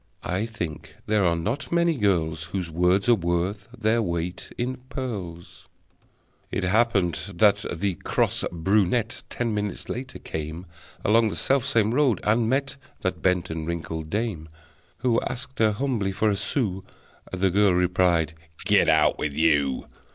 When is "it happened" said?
6.49-7.19